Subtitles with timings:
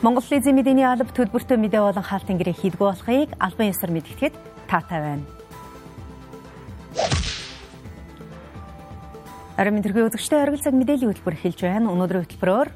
[0.00, 4.34] Монгол эзэн мэдээний алба төлбөртэй мэдээ болон хаалтын гэрээ хийдгүү болохыг албан ёсоор мэдгэхэд
[4.64, 5.24] таатай байна.
[9.60, 11.92] Арим мэдрэгийн үзэгчтэй оргил цаг мэдээллийн хөтөлбөр эхэлж байна.
[11.92, 12.68] Өнөөдрийн хөтөлбөрөөр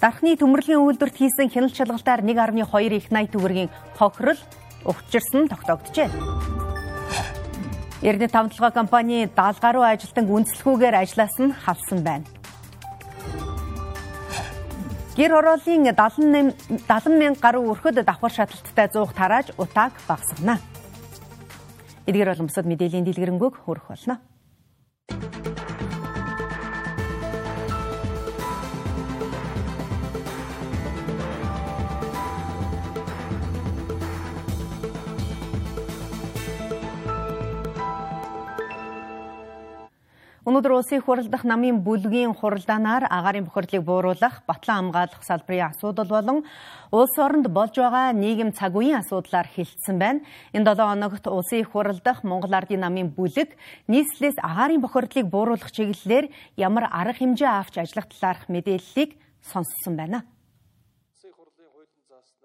[0.00, 3.68] Дархны төмөрлөгийн үйлдвэрт хийсэн хяналт шалгалтаар 1.2 их 80 төгрөгийн
[4.00, 4.40] хохирол
[4.88, 6.08] ухчирсан тогтоогджээ.
[8.00, 12.39] Эрдэнэ тавталгаа компани 70 гаруй ажилтан үндэслэхүүгээр ажилласан халсан байна.
[15.20, 20.56] Гэр хорооллын 78 70 мянга гаруй өрхөд давхар шаталттай 100 тарааж утааг багасгана.
[22.08, 24.16] Эдгээр бол өмсөд мэдээллийн дэлгэрэнгүй хөрөх болно.
[40.50, 46.42] Өнөөдөр улсын дахь намын бүлгийн хуралдаанаар агаарын бохирдлыг бууруулах, батлан хамгаалах салбарын асуудал болон
[46.90, 50.26] улс оронд болж байгаа нийгэм цаг үеийн асуудлаар хилцсэн байна.
[50.50, 53.54] Энэ 7 хоногт улсын дахь Монгол Ардын намын бүлэг
[53.86, 56.26] нийслэлээс агаарын бохирдлыг бууруулах чиглэлээр
[56.58, 59.14] ямар арга хэмжээ авч ажиллах талаарх мэдээллийг
[59.46, 60.26] сонссон байна.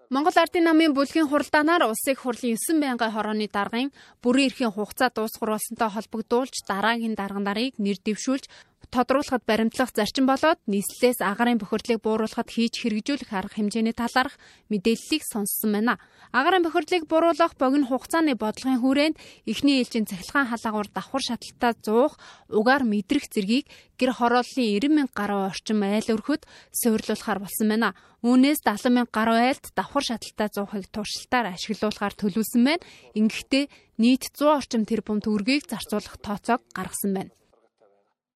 [0.06, 3.90] Монгол Ардын намын бүлгийн хуралдаанаар улсын их хурлын 9 мянган хорооны даргын
[4.22, 8.46] бүрэн эрхийн хугацаа дуусгар болсонтой холбогдуулж дараагийн дарга нарыг нэр дэвшүүлж
[8.90, 14.34] тодруулахад баримтлах зарчим болоод нийслэлээс агарын бохирдлыг бууруулахад хийж хэрэгжүүлэх арга хэмжээний талаарх
[14.70, 15.98] мэдээллийг сонссон байна.
[16.32, 22.82] Агарын бохирдлыг бууруулах богино хугацааны бодлогын хүрээнд эхний ээлжийн цахилгаан халагуур давхар шаталтаа зуух, угаар
[22.84, 23.66] мэдрэх зэргийг
[23.98, 27.94] гэр хорооллын 90 мянга гаруй орчим айл өрхөд суйрлуулахар болсон байна.
[28.22, 32.86] Үүнээс 70 мянга гаруй айлд давхар шаталтаа зуухыг туршилтаар ашиглуулахар төлөвлөсөн байна.
[33.14, 33.64] Ингэхдээ
[34.02, 37.32] нийт 100 орчим тэрбум төгрөгийг зарцуулах тооцоог гаргасан байна.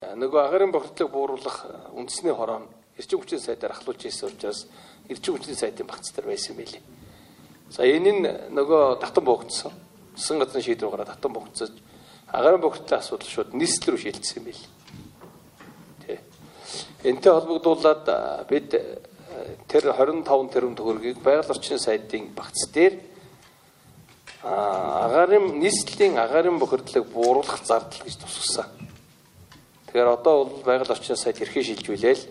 [0.01, 1.59] Нөгөө агарын бохирдлыг бууруулах
[1.93, 2.63] үндэсний хороо
[2.97, 4.63] эрчим хүчний сайдаар ахлуулж ирсэн учраас
[5.13, 6.81] эрчим хүчний сайдын багц төр байсан билий.
[7.69, 9.77] За энэ нь нөгөө татан богдсон.
[10.17, 11.77] Сан газрын шийдвэр гараад татан богдсож
[12.33, 14.69] агарын бохирдлын асуудал шууд нийслэл рүү шилжсэн билий.
[16.09, 16.25] Тэ.
[17.05, 18.73] Энтэй холбогдуулаад бид
[19.69, 22.97] тэр 25 тэрбум төгрөгийг байгаль орчны сайдын багц дээр
[24.49, 28.80] агарын нийслэлийн агарын бохирдлыг бууруулах зардал гэж тусгасан.
[29.91, 32.23] Тэгэхээр одоо бол байгаль орчны сайд хэрхэн шилжүүлээл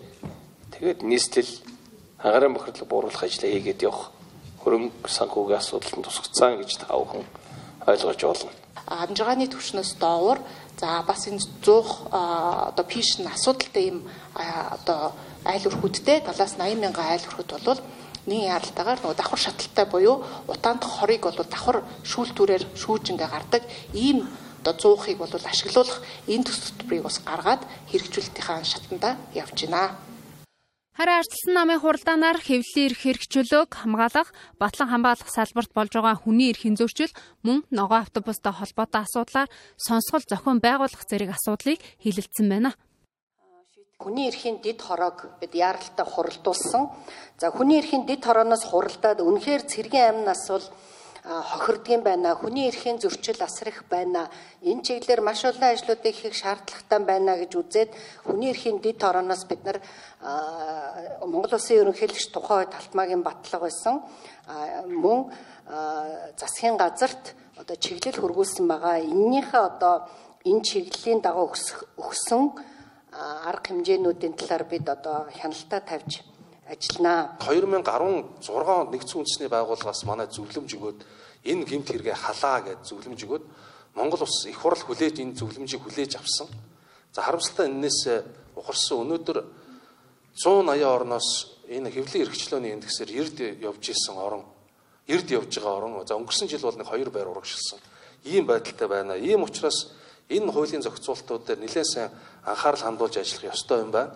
[0.72, 1.52] тэгээд нийслэл
[2.16, 4.16] агарын бохирдлыг бууруулах ажлаа хийгээд явах
[4.64, 7.20] хөрөнгө санхүүгийн асуудалд тусгацсан гэж та бүхэн
[7.84, 8.52] ойлгож болно.
[8.88, 10.40] Амжиргааны түвшнээс доовор
[10.80, 15.12] за бас энэ 100 одоо пиш асуудалтай юм одоо
[15.44, 17.80] айл өрхүүдтэй 70-80 мянган айл өрхөд бол
[18.24, 23.62] нэг яралтаагаар нөгөө давхар шаталтай буюу утаанд хорыг бол давхар шүүлтүүрээр шүүж ингээ гардаг
[23.92, 24.24] ийм
[24.64, 29.96] одоо 100-ыг бол ашиглуулах энэ төс төлбөрийг бас гаргаад хэрэгжүүлэлтийн шатанда явж байна.
[31.00, 34.28] Харин арчилсан намын хуралдаанаар хэвлэлийн эрх хэрэгчлөөг хамгаалах,
[34.60, 37.08] батлан хамгаалах салбарт болж байгаа хүний эрхийн зөрчил
[37.40, 39.48] мөн ногоо автобустай холбоотой асуудлаар
[39.80, 42.76] сонсгол зохион байгуулах зэрэг асуудлыг хилэлцсэн байна.
[43.96, 46.92] Хүний эрхийн дид хороог бид яаралтай хуралдуулсан.
[47.40, 50.66] За хүний эрхийн дид хорооноос хуралдаад үнэхээр цэргийн амнаас бол
[51.24, 52.34] хохирдгийн байна.
[52.34, 54.30] Хүний эрхийн зөрчил асрах байна.
[54.62, 57.90] Энэ чиглэлээр маш олон ажлуудыг хийх шаардлагатай байна гэж үзээд
[58.24, 59.78] хүний эрхийн дэд орооноос бид нар
[61.20, 64.00] Монгол Улсын ерөнхийлөгч тухайн үед Талтмаагийн батлага байсан.
[64.88, 65.28] Мөн
[66.40, 69.04] засгийн газарт одоо чиглэл хөргүүлсэн байгаа.
[69.04, 70.08] Эннийхээ одоо
[70.44, 71.52] энэ чиглэлийн дагуу
[72.00, 72.42] өгсөн
[73.12, 76.29] арга хэмжээнүүдийн талаар бид одоо хяналтаа тавьж
[76.70, 77.34] ажилланаа.
[77.42, 80.98] 2016 онд нэгдсэн үндэсний байгууллагаас манай зөвлөмж өгөөд
[81.50, 83.44] энэ гэмт хэрэгэ халаа гэж зөвлөмж өгөөд
[83.98, 86.46] Монгол улс их хурл хүлээж энэ зөвлөмжийг хүлээж авсан.
[87.10, 88.06] За харамсалтай энэс
[88.54, 89.38] ухарсан өнөөдөр
[90.38, 94.46] 180 орноос энэ хэвлэлийн эрхчлөөний индексээр эрд явж исэн орон
[95.10, 97.78] эрд явж байгаа орон за өнгөрсөн жил бол нэг хоёр байр урагшилсан.
[98.24, 99.18] Ийм байдалтай байна.
[99.18, 99.90] Ийм учраас
[100.28, 102.10] энэ хуулийн зохицуултууд дээр нэлээд сайн
[102.46, 104.14] анхаарал хандуулж ажиллах ёстой юм байна.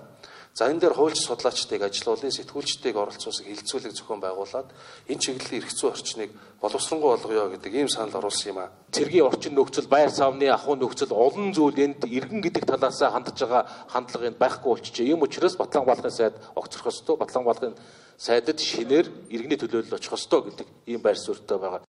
[0.55, 4.71] За энэ дээр хуульч судлаачдыг ажилуулын сэтгүүлчдийг оролцуулсан хилцүүлэг зохион байгуулад
[5.11, 6.31] энэ чиглэлийн эрх зүйн орчныг
[6.63, 8.71] боловсронгуй болгоё гэдэг ийм санал оруулсан юм а.
[8.95, 13.67] Цэргийн орчин нөхцөл, байр савны ахуй нөхцөл олон зүйл энд иргэн гэдэг талаас хандж байгаа
[13.91, 15.11] хандлага энд байхгүй болчихжээ.
[15.11, 17.19] Ийм учраас Батлан балхын сайд огцрох ёстой.
[17.19, 17.75] Батлан балхын
[18.15, 21.83] сайдад шинээр иргэний төлөөлөл очих ёстой гэдэг ийм байр суурьтай байгаа.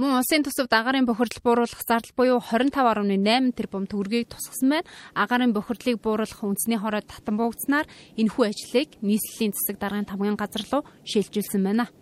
[0.00, 4.88] Мөн улсын төсөвд агарын бохирдол бууруулах зардал буюу 25.8 тэрбум төгрөгийг тусгасан байна.
[5.12, 7.84] Агарын бохирдлыг бууруулах үндэсний хорой татан буугдсанаар
[8.16, 11.92] энэхүү ажлыг нийслэлийн засаг даргын тамгын газар руу шилжүүлсэн байна.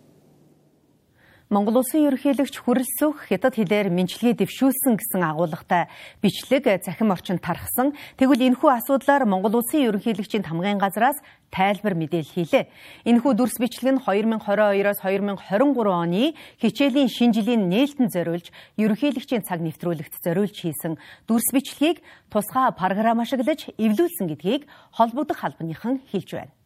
[1.49, 5.89] Монгол Улсын ерөнхийлөгч хүрэлцөх хятад хэлээр мэнчилгээ дэвшүүлсэн гэсэн агуулгатай
[6.21, 7.97] бичлэг захим орчинд тархсан.
[8.21, 11.17] Тэгвэл энэхүү асуудлаар Монгол Улсын ерөнхийлөгчийн хамгаан газраас
[11.49, 12.69] тайлбар мэдээлэл хийлээ.
[13.09, 20.21] Энэхүү дүрс бичлэг нь 2022-оос 2023 оны хичээлийн шинэ жилийн нээлтэн зориулж ерөнхийлөгчийн цаг нэвтрүүлэгт
[20.21, 26.58] зориулж хийсэн дүрс бичлэгийг тусгай програм ашиглаж эвлүүлсэн гэдгийг холбогдох албаныхан хэлж байна.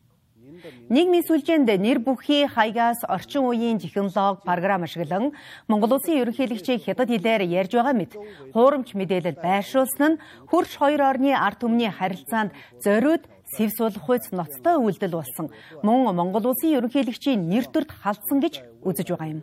[0.89, 5.33] Нийгмийн сүлжээнд нэр бүхий хаягаас орчин үеийн технологи програм ашиглан
[5.69, 8.13] Монгол Улсын ерөнхийлөгчийг хятад хэлээр ярьж байгаа мэт
[8.55, 10.21] хуурамч мэдээлэл байршуулсан нь
[10.51, 12.55] хөрш хоёр орны ард түмний харилцаанд
[12.85, 13.27] зориуд
[13.57, 15.53] сэв суулгах үйс ноцтой үйлдэл болсон.
[15.83, 18.55] Мөн Монгол Улсын ерөнхийлөгчийн нэр төрд халдсан гэж
[18.87, 19.41] үзэж байгаа юм.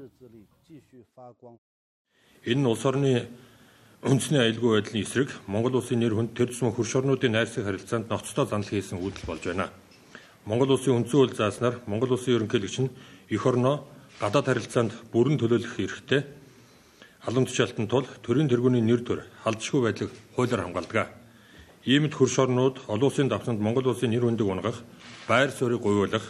[2.48, 3.28] Энэ нь улс орны
[4.02, 8.48] үндэсний аюулгүй байдлын эсрэг Монгол Улсын нэр хүнд төр тусмын хөрш орнуудын найрсаг харилцаанд ноцтой
[8.48, 9.70] занал хийсэн үйлдэл болж байна.
[10.50, 12.90] Монгол улсын үндсэн хууль зааснаар Монгол улсын ерөнхийлөгч нь
[13.30, 13.86] эх орноо
[14.18, 16.26] гадаад харилцаанд бүрэн төлөөлөх эрхтэй
[17.22, 21.14] алан тушаалтан тул төрийн тэргүүний нэр төр халдшгүй байдлыг хуулиар хамгаалдаг.
[21.86, 24.82] Иймд хөрш орнууд олон улсын давтамд Монгол улсын нэр хүндийг унгах,
[25.30, 26.26] байр суурийг гуйвуулах,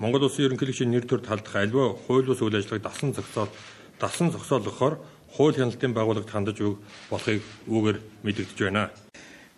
[0.00, 3.52] Монгол улсын ерөнхийлөгчийн нэр төрд халдах альва хууль бус үйл ажиллагааг дасан зохицоол
[4.00, 4.96] дасан зогсоолгохоор
[5.36, 6.80] хууль хяналтын байгууллагт хандаж өг
[7.12, 8.88] болохыг үүгээр мэдэгдэж байна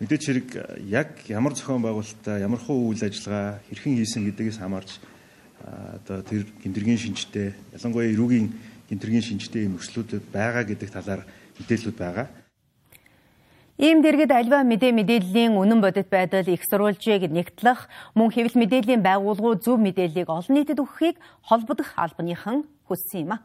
[0.00, 0.48] мэдээч хэрэг
[0.88, 4.90] яг ямар зохион байгуулалтаа ямар хуу үйл ажиллагаа хэрхэн хийсэн гэдгээс хамаарч
[5.62, 8.48] одоо тэр гинтэргийн шинжтэй ялангуяа эрүүгийн
[8.90, 11.22] гинтэргийн шинжтэй юм өслүүдэд байгаа гэдэг талаар
[11.58, 12.26] мэдээлэлүүд байгаа.
[13.80, 19.64] Ийм дэргэд альва мэдээ мэдээллийн үнэн бодит байдал их сурвалжийг нэгтлэх мөн хэвлэл мэдээллийн байгууллагууд
[19.64, 21.16] зөв мэдээллийг олон нийтэд өгөхийг
[21.46, 23.38] холбогдох албаныхан хүссэн юм а.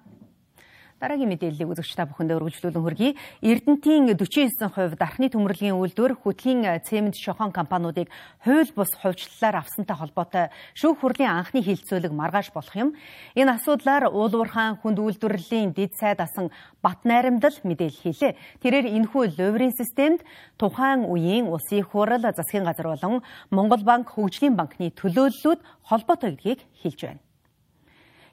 [0.98, 3.12] Дараагийн мэдээллийг үзэгч та бүхэндээ өргөжлүүлэн хүргэе.
[3.46, 8.10] Эрдэнтийн 49% дархны төмөрлөгийн үйлдвэр хөтлийн цемент шохон компаниудыг
[8.42, 12.90] хууль бус хувьчлалаар авсантай холбоотой шүүх хурлын анхны хилцүүлэг маргааш болох юм.
[13.38, 16.50] Энэ асуудлаар уулуурхаан хүнд үйлдвэрлэлийн дэд сайд асан
[16.82, 18.34] Бат найрамдал мэдээлэл хийлээ.
[18.66, 20.26] Тэрээр энэхүү луврын системд
[20.58, 23.22] тухайн үеийн улсын хурал засгийн газар болон
[23.54, 27.27] Монгол банк хөгжлийн банкны төлөөллүүд холбоотой гэдгийг хэлж байна.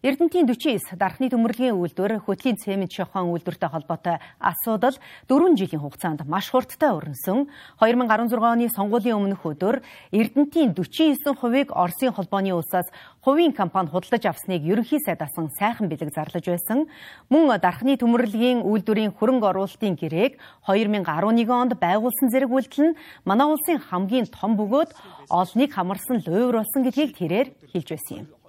[0.05, 4.93] Эрдэнтийн 49 дархны төмөрлөгийн үйлдвэр хөтлийн цемент шохон үйлдвэртэй холбоотой асуудал
[5.33, 7.49] 4 жилийн хугацаанд маш хурдтай өрнсөн.
[7.81, 9.81] 2016 оны сонгуулийн өмнөх өдөр
[10.12, 12.93] Эрдэнтийн 49%-ыг Оросын холбооны улсаас
[13.25, 16.85] хувийн компани худалдаж авсныг ерөнхий сайд асан сайхан бэлэг зарлаж байсан.
[17.33, 20.37] Мөн дархны төмөрлөгийн үйлдвэрийн хөрөнгө оруулалтын гэрээг
[20.69, 24.93] 2011 онд байгуулсан зэрэг үйлдэл нь манай улсын хамгийн том бөгөөд
[25.33, 28.44] олныг хамарсан луйвар болсон гэдгийг тэрээр хэлж байсан юм.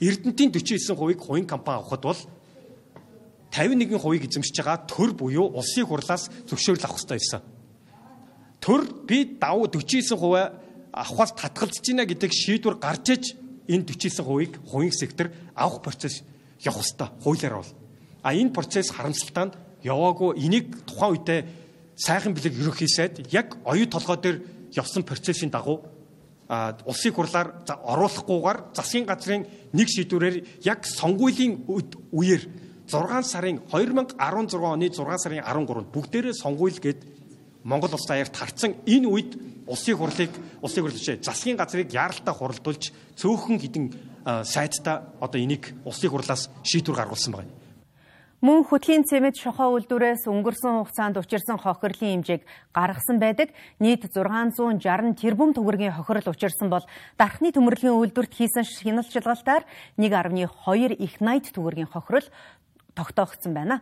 [0.00, 2.20] Эрдэнтийн 49%-ыг хувийн компани авахд бол
[3.50, 7.42] 51%-ийг эзэмшиж байгаа төр буюу улсын хурлаас зөвшөөрөл авах хэрэгтэй байсан.
[8.58, 10.50] Төр би давуу 49%
[10.90, 13.24] авахаас татгалзаж байна гэдэг шийдвэр гарч иж
[13.70, 16.22] энэ 49%-ийг хувийн сектор авах процесс
[16.58, 17.72] явах хэрэгтэй хуулиар бол.
[18.22, 19.54] А энэ процесс харамсалтанд
[19.84, 21.40] яваагүй энийг тухайн үедээ
[21.94, 24.42] сайхан бэлэг ерөнхий сайд яг оюу толгой дээр
[24.74, 25.86] явсан процессын дагуу
[26.48, 31.64] улсын хурлаар оруулахгүйгээр засгийн газрын нэг шийдвэрээр яг сонгуулийн
[32.12, 32.42] үеэр
[32.84, 37.00] 6 сарын 2016 оны 6 сарын 13-нд бүгдээрээ сонгуйл гээд
[37.64, 39.32] Монгол улс даяарт харцсан энэ үед
[39.64, 43.86] улсын хурлыг улсын хурлын засгийн газрыг яаралтай хуралдуулж цөөхөн хідэн
[44.44, 47.63] сайдтай одоо энийг улсын хурлаас шийдвэр гаргуулсан байна.
[48.44, 52.44] Мөн хөтлийн цемент шохоо үйлдвэрээс өнгөрсөн хугацаанд учирсан хохирлын хэмжээг
[52.76, 53.56] гаргасан байдаг.
[53.80, 56.84] Нийт 660 тэрбум төгрөгийн хохирол учирсан бол
[57.16, 59.64] дархны төмөрлөгийн үйлдвэрт хийсэн хяналтчилгаалтаар
[59.96, 62.28] 1.2 их 80 төгрөгийн хохирол
[62.92, 63.80] тогтоогдсон байна.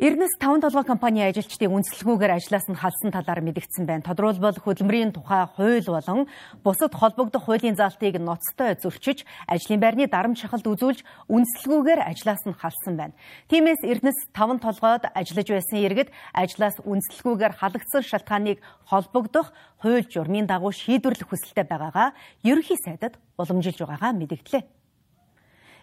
[0.00, 4.00] Эрнэс 5 толгой компани ажилчдыг үнэлэлгүйгээр ажлаас нь халсан талаар мэдгдсэн байна.
[4.00, 6.24] Тодорхойлбол хөдөлмөрийн тухай хууль болон
[6.64, 12.96] бусад холбогдох хуулийн заалтыг ноцтой зөрчиж, ажлын байрны дарамт шахалт үзүүлж үнэлэлгүйгээр ажлаас нь халсан
[12.96, 13.12] байна.
[13.52, 19.52] Тиймээс Эрнэс 5 толгойд ажиллаж байсан иргэд ажлаас үнэлэлгүйгээр халагдсан шалтгааныг холбогдох
[19.84, 24.79] хууль журмын дагуу шийдвэрлэх хүсэлтэй байгаагаа ерөнхий сайдад уламжилж байгаагаа мэдгдлээ.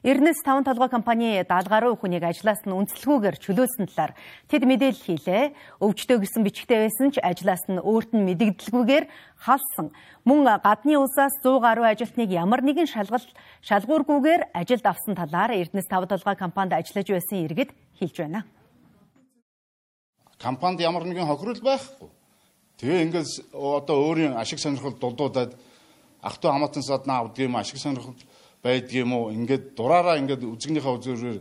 [0.08, 4.16] Эрнэс 5 толгой компани 70 гаруй хүнийг ажлаас нь үнэлэлгүйгээр чөлөөсөн талаар
[4.48, 5.52] тэд мэдээлэл хийлээ.
[5.84, 9.04] Өвчтөө гэсэн бичгтэй байсан ч ажлаас нь өөрт нь мэдэгдэлгүйгээр
[9.36, 9.92] халсан.
[10.24, 13.28] Мөн гадны улсаас 100 гаруй ажилтныг ямар нэгэн шалгалт
[13.68, 18.48] шалгуургүйгээр ажилд авсан талаар Эрдэнэс 5 толгой компанид ажиллаж байсан иргэд хэлж байна.
[20.40, 22.08] Компанид ямар нэгэн хохирол байхгүй.
[22.80, 25.52] Тэгээ ингээд одоо өөрийн ашиг сонирхол дулдуудад
[26.24, 28.16] ах トゥ хамаатан саднаа авдаг юм ашиг сонирхол
[28.67, 31.39] байдгийм үү ингээд дураараа ингээд үзэгнийхээ үзүүрээр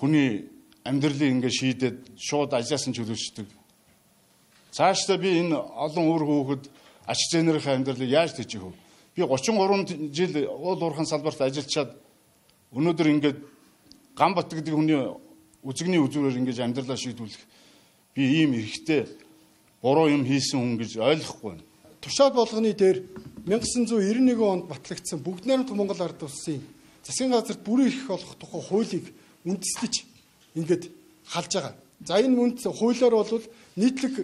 [0.00, 0.48] хүний
[0.88, 3.48] амьдралыг ингээд шийдээд шууд ажлаас нь чөлөөчдөг.
[4.72, 6.64] Цаашдаа би энэ олон үр хүүхэд
[7.04, 8.72] ач зээнэрийн амьдралыг яаж төжих вэ?
[9.14, 11.92] Би 33 жил уул уурхайн салбарт ажиллачаад
[12.72, 13.38] өнөөдөр ингээд
[14.16, 14.96] Ганбат гэдэг хүний
[15.64, 17.42] үзэгний үзүүрээр ингэж амьдралаа шийдвүлэх
[18.16, 19.08] би ийм эрхтэй
[19.80, 21.60] буруу юм хийсэн хүн гэж ойлгохгүй.
[22.00, 23.04] Тушаал болгоны дээр
[23.46, 26.62] 1991 онд батлагдсан Бүгд найрамдах Монгол ард улсын
[27.02, 29.06] засгийн газарт бүрэн эрх олох тухай хуулийг
[29.42, 29.94] үндэслэж
[30.54, 30.84] ингээд
[31.26, 31.74] халж байгаа.
[32.06, 33.42] За энэ үнд хуулиар бол
[33.74, 34.14] нийтлэг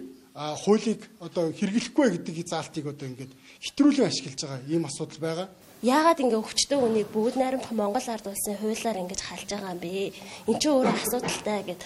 [0.63, 5.47] хуулийг одоо хэрэглэхгүй гэдэг заалтыг одоо ингээд хэтрүүлэн ашиглаж байгаа ийм асуудал байгаа.
[5.79, 10.11] Яагаад ингээ өвчтөе хүнийг бүгд найрамдах Монгол ард улсын хуулиар ингэж халж байгаа юм бэ?
[10.51, 11.81] Энд чинь өөрөө асуудалтай гэд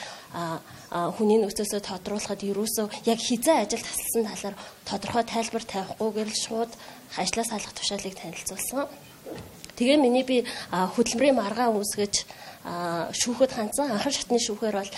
[1.14, 4.56] хүний нөхцөөсөө тодруулахад юусоо яг хизээ ажил тасалсан талаар
[4.90, 6.72] тодорхой тайлбар тавихгүйгээр л шууд
[7.18, 8.88] ажлаас салах тушаалыг танилцуулсан.
[9.78, 12.14] Тэгээ миний би хөдөлмөрийн маргаан үүсгэж
[12.64, 14.92] шүүхэд хандсан анхан шатны шүүхээр бол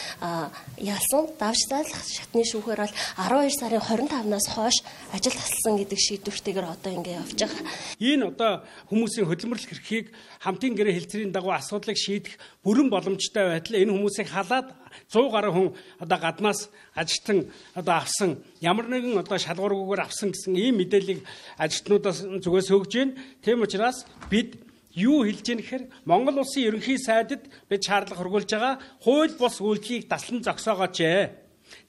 [0.78, 4.78] ялсан давжтал шатны шүүхээр бол 12 сарын 25-наас хойш
[5.10, 7.66] ажил тасалсан гэдэг шийдвэртэйгээр одоо ингэ явж байгаа.
[7.98, 8.52] Энэ одоо
[8.94, 10.14] хүмүүсийн хөдөлмөрлөх эрхийг
[10.46, 14.68] хамтын гэрээ хэлцэрийн дагуу асуудлыг шийдэх бүрэн боломжтой байтал энэ хүмүүсийг халаад
[15.10, 15.70] 100 гаруй хүн
[16.00, 21.26] одоо гаднаас ажилтан одоо авсан ямар нэгэн одоо шалгуургүйгээр авсан гэсэн ийм мэдээллийг
[21.58, 23.18] ажилтнуудаас зүгээс өгж байна.
[23.44, 24.56] Тийм учраас бид
[24.96, 30.08] юу хэлж яах гэхээр Монгол улсын ерөнхий сайдд бид шаардлага хургуулж байгаа хууль бус үйлдэлийг
[30.08, 31.24] таслан зогсоогооч ээ.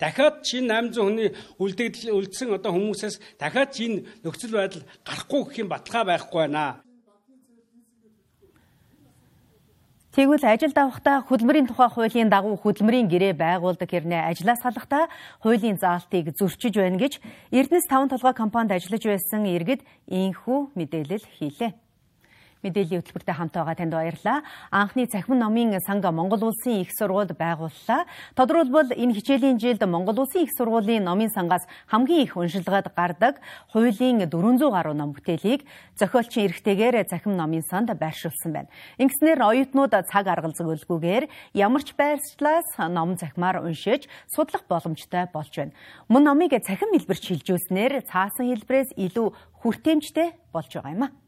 [0.01, 1.31] Дахиад шинэ 800 хүний
[1.63, 6.83] үлдэгдэл үлдсэн одоо хүмүүсээс дахиад энэ нөхцөл байдал гарахгүй гэх юм баталгаа байхгүй байна.
[10.17, 15.13] Тэгвэл ажил давахдаа хөдөлмөрийн тухай хуулийн дагуу хөдөлмөрийн гэрээ байгуулдаг хэрнээ ажлаас салахдаа
[15.45, 17.21] хуулийн заалтыг зөрчиж байна гэж
[17.53, 21.86] Эрдэнэс 5 толгой компанид ажиллаж байсан иргэд ийхүү мэдээлэл хийлээ
[22.67, 24.43] мэдээллийн хөтөлбөртэй хамт байгаа танд баярлалаа.
[24.75, 28.05] Анхны цахим номын санга Монгол улсын их сургуульд байгууллаа.
[28.35, 33.39] Тодорхойлбол энэ хичээлийн жилд Монгол улсын их сургуулийн номын сангаас хамгийн их уншилгаад гардаг
[33.71, 35.63] хуулийн 400 гаруй ном бүтээлийг
[35.95, 38.69] зохиолчийн эрхтэйгээр цахим номын санд байршуулсан байна.
[38.99, 45.73] Ингэснээр оюутнууд цаг аргал зөвлгүйгээр ямар ч байршлаас ном захимаар уншиж судлах боломжтой болж байна.
[46.09, 49.29] Мөн номыг цахим хэлбэрч шилжүүлснээр цаасан хэлбэрээс илүү
[49.61, 51.26] хүртээмжтэй болж байгаа юм а.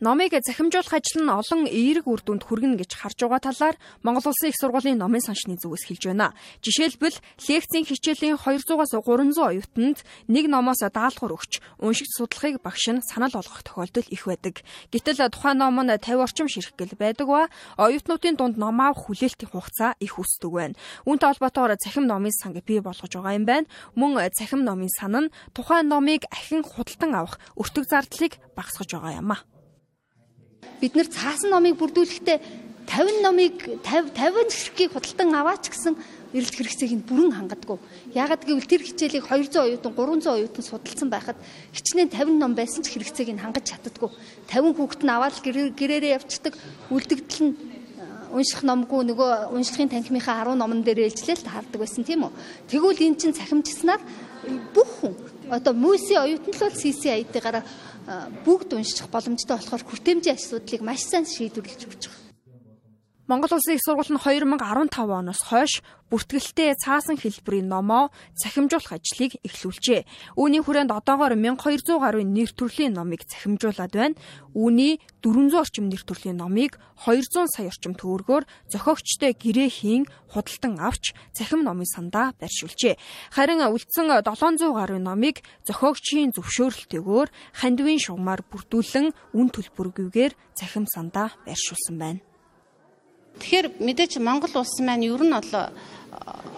[0.00, 4.48] Номыг захимжуулах ажил нь олон эерэг үр дүнд хүргэнэ гэж харж байгаа талаар Монгол Улсын
[4.48, 6.32] их сургуулийн номын саншны зүгээс хэлж байна.
[6.64, 13.28] Жишээлбэл лекцийн хичээлийн 200-аас 300 оюутанд нэг номоос даалгавар өгч уншигч судлахыг багш нь санал
[13.28, 14.64] болгох тохиолдол их байдаг.
[14.88, 20.00] Гэтэл тухайн ном нь 50 орчим ширхгэл байдаг ба оюутнуудын дунд ном авах хүлээлтийн хугацаа
[20.00, 20.80] их өсдөг байна.
[21.04, 23.68] Үүнтэй холбоотойгоор цахим номын санг бий болгож байгаа юм байна.
[24.00, 29.36] Мөн цахим номын сан нь тухайн номыг ахин худалдан авах өртөг зардлыг багасгаж байгаа юм
[29.36, 29.49] а
[30.80, 32.38] бид нэр цаасан номыг бүрдүүлэхдээ
[32.90, 33.54] 50 номыг
[33.86, 35.94] 50 50 хэсгийг худалдан аваач гэсэн
[36.34, 37.78] эрэлт хэрэгцээг нь бүрэн хангадаггүй.
[38.14, 41.38] Яагаад гэвэл тэр хичээлийг 200 оюутан 300 оюутан судалсан байхад
[41.74, 44.10] хичнээн 50 ном байсан ч хэрэгцээг нь хангаж чаддаггүй.
[44.46, 46.54] 50 хүүхэд нь аваад гэрээрээ явцдаг
[46.90, 47.54] үлдэгдэл нь
[48.30, 52.32] унших номгүй нөгөө уншлагын танхимынхаа 10 номон дээр ээлжлэл таардаг байсан тийм үү.
[52.70, 53.98] Тэгвэл эн чинь цахимжснаар
[54.70, 55.14] бүх хүн
[55.50, 57.66] одоо мөсийн оюутан л бол CCID-аараа
[58.44, 62.29] бүгд унших боломжтой болохоор хүртээмжийн асуудлыг маш сайн шийдвэрлэж өгч байгаа.
[63.30, 70.02] Монгол Улсын их сургууль нь 2015 оноос хойш бүртгэлтэй цаасан хэлбэрийн номоо цахимжуулах ажлыг эхлүүлжээ.
[70.34, 74.18] Үүний хүрээнд одоогоор 1200 гаруй нэр төрлийн номыг цахимжуулаад байна.
[74.50, 76.74] Үүний 400 орчим нэр төрлийн номыг
[77.06, 82.98] 200 сая орчим төгрөгөөр зохиогчтой гэрээ хийн худалдан авч цахим номын сандаа барьшуулжээ.
[83.30, 87.30] Харин үлдсэн 700 гаруй номыг зохиогчийн зөвшөөрөлтөөр
[87.62, 92.26] хандивын шугамар бүрдүүлэн үн төлбөргүйгээр цахим сандаа барьшуулсан байна.
[93.40, 95.72] Тэгэхээр мэдээч Монгол улс маань ер нь бол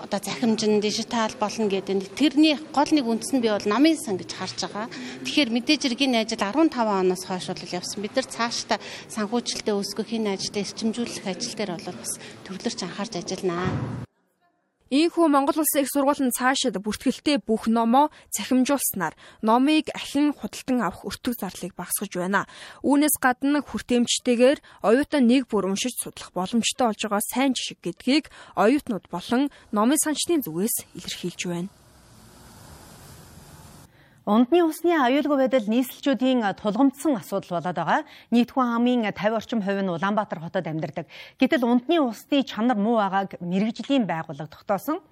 [0.03, 4.31] одоо захимжин дижитал болно гэдэг тэрний гол нэг үндэс нь би бол намын сан гэж
[4.35, 4.87] харж байгаа.
[5.25, 8.03] Тэгэхээр мэдээж иргэний ажил 15 оноос хойш бол явсан.
[8.03, 12.13] Бид нар цаашдаа санхүүжилтээ өсгөх энэ ажилдаа эрчимжүүлэх ажил дээр бол бас
[12.45, 14.11] төвлөрч анхаарч ажилланаа.
[14.93, 21.09] Ийхүү Монгол Улсын их сургууль нь цаашид бүртгэлтэй бүх номоо цахимжуулснаар номыг ахин худалдан авах
[21.09, 22.45] өртөг зарлыг багасгаж байна.
[22.85, 29.09] Үүнээс гадна хүртээмжтэйгээр оюутан нэг бүр уншиж судлах боломжтой болж байгаа сайн жишг гэдгийг оюутнууд
[29.09, 31.73] болон номын санчны зүгээс илэрхийлж байна.
[34.23, 38.07] Ундны усны аюулгүй байдал нийслэлчүүдийн тулгамдсан асуудал болоод байгаа.
[38.31, 41.11] Нийтхүү хамын 50 орчим хувь нь Улаанбаатар хотод амьдардаг.
[41.43, 45.03] Гэтэл ундны усны чанар муу байгааг мэрэгжлийн байгууллага тогтоосон.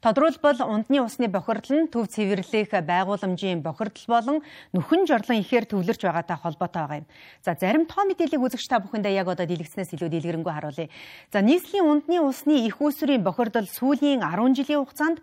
[0.00, 4.36] Тодруулбал ундны усны бохирдол нь төв цэвэрлэх байгууламжийн бохирдол болон
[4.72, 7.06] нүхэн жорлон ихээр төвлөрч байгаатай холбоотой байгаа юм.
[7.44, 10.88] За зарим тоо мэдээллийг үзэгч та бүхэндээ яг одоо дэлгэцнээс илүү дэлгэрэнгүй харуулъя.
[11.28, 15.18] За нийслэлийн ундны усны их үүсвэрийн бохирдол сүүлийн 10 жилийн хугацаанд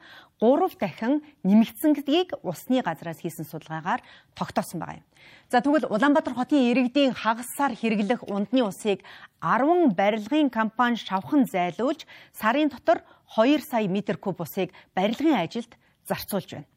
[0.46, 4.06] 3 дахин нэмэгдсэн гэдгийг усны газраас хийсэн судалгаагаар
[4.38, 5.06] тогтоосон байгаа юм.
[5.50, 9.02] За тэгвэл Улаанбаатар хотын иргэдийн хагасаар хэрэглэх ундны усыг
[9.42, 13.02] 10 барилгын компани шавхан зайлуулж сарын дотор
[13.34, 15.74] 2 сая метр куб усыг барилгын ажилд
[16.06, 16.70] зарцуулж байна.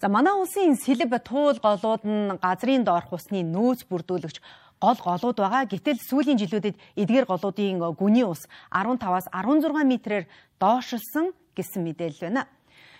[0.00, 4.42] За манай улсын сэлб туул голууд нь газрын доорх усны нөөц бүрдүүлэгч
[4.82, 5.70] гол голууд байгаа.
[5.70, 10.26] Гэтэл сүүлийн жилүүдэд эдгээр голуудын гүний ус 15-аас 16 метрээр
[10.58, 12.46] доошилсон гэсэн мэдээлэл байна.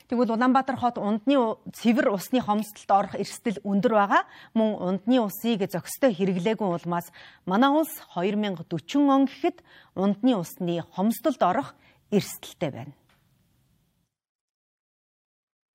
[0.08, 1.36] Тэгвэл Улаанбаатар хот ундны
[1.68, 4.22] цэвэр усны хомсдолд орох эрсдэл өндөр байгаа.
[4.56, 7.12] Мөн ундны усыг зохистой хэрэглээгүй улмаас
[7.44, 9.60] манай улс 2040 он гэхэд
[9.92, 11.76] ундны усны хомсдолд орох
[12.08, 12.92] эрсдэлтэй байна.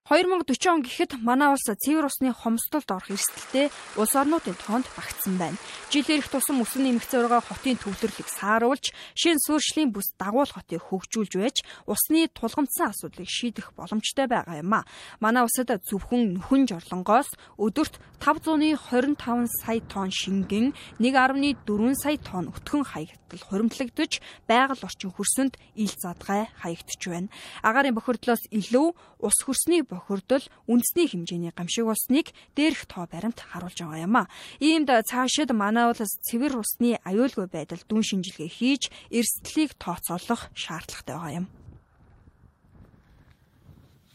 [0.04, 5.56] 2040 он гэхэд манай улс цэвэр усны хомсдолд орох эрсдэлтэй улс орнуудын тоонд багтсан байна.
[5.88, 11.34] Жилээр их тусам өсөн нэмэх зорилгоо хотын төвлөрлийг сааруулж, шин суурьшлийн бүс дагуул хотыг хөгжүүлж
[11.40, 14.84] байж, усны тулгамдсан асуудлыг шийдэх боломжтой байгаа юм а.
[15.24, 19.16] Манай улсад зөвхөн нүхэн жорлонгоос өдөрт 525
[19.64, 21.64] сая тонн шингэн 1.4
[21.96, 24.20] сая тонн өтгөн хаягдтал хуримтлагдж,
[24.52, 27.32] байгаль орчин хөрсөнд ил задгай хаягдж байна.
[27.64, 28.88] Агаарын бохирдлоос илүү
[29.24, 34.30] ус хөрсний бохирдол үндэсний хэмжээний гамшиг болсныг дээрх тоо баримт харуулж байгаа юм а.
[34.60, 41.38] Иймд цаашид манай улс цэвэр усны аюулгүй байдал дүн шинжилгээ хийж эрсдлийг тооцоолох шаардлагатай байгаа
[41.40, 41.48] юм.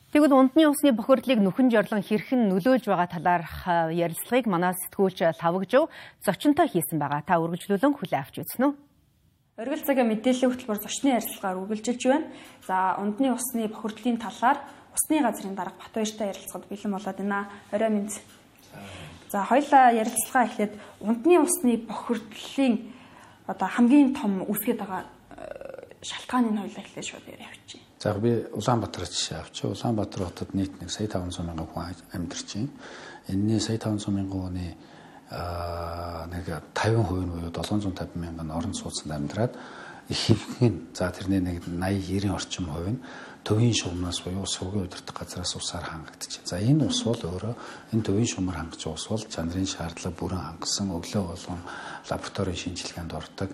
[0.09, 5.93] Тэгвэл ундны усны бохирдлыг нүхэн жорлон хэрхэн нөлөөлж байгаа талаарх ярилцлагыг манай сэтгүүлч Лавгжов
[6.25, 7.21] зочинтой хийсэн байгаа.
[7.29, 8.75] Та үргэлжлүүлэн хүлээ авч үзнэ үү?
[9.61, 12.31] Оргил цагаа мэдээллийн хөтөлбөр зочны ярилцлагаар үргэлжилж байна.
[12.65, 14.65] За ундны усны бохирдлын талаар
[14.99, 17.49] Усны газрын дарга Батбаяртай ярилцахад бэлэн болоод байна.
[17.71, 18.11] Орой минь.
[19.31, 22.91] За хоёлаа ярилцлага эхлээд ундны усны бохирдлын
[23.47, 25.07] одоо хамгийн том үүсгээд байгаа
[25.39, 27.79] э, шалтгааны нь хоёлаа эхлээд шууд авчи.
[28.03, 29.67] За би Улаанбаатар жишээ авчи.
[29.71, 32.69] Улаанбаатар хотод нийт нэг сая 500 мянган хүн амьдарч байна.
[33.29, 34.75] Энэний сая 500 мянган хүний
[35.31, 36.43] аа нэг
[36.75, 39.55] 50% нь буюу 750 мянган орон сууцнд амьдраад
[40.09, 43.01] их хэвхэн за тэрний нэг 80 90 орчим хувь нь
[43.45, 46.45] төвийн шугамнаас буюу сувгийн удирдах газраас усаар хангагдчих.
[46.45, 47.55] За энэ ус бол өөрөө
[47.93, 51.61] энэ төвийн шумаар хангаж ус бол чанарын шаардлага бүрэн хангасан өглөө болгон
[52.11, 53.51] лабораторийн шинжилгээнд ордог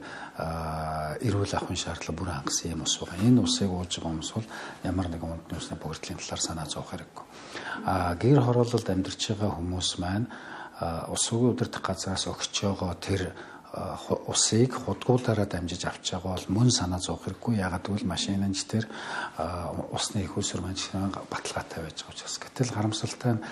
[1.22, 3.22] эрүүл ахуйн шаардлага бүрэн хангасан юм ус байгаа.
[3.22, 4.48] Энэ усыг ууж байгаа хүмүүс бол
[4.82, 7.24] ямар нэгэн ундны усны богинотлын талаар санаа зовох хэрэггүй.
[7.86, 10.26] А гэр хороололд амьдарч байгаа хүмүүс маань
[11.06, 13.22] ус сувгийн удирдах газраас өгч байгаа тэр
[14.30, 17.58] усыг худгуулаараа дамжиж авч байгаа бол мөн санаа зовх хэрэггүй.
[17.58, 18.86] Ягаад гэвэл машинанч тэр
[19.90, 20.78] усны их усүр маань
[21.30, 22.38] баталгаатай байж байгаа учраас.
[22.38, 23.42] Гэтэл харамсалтай нь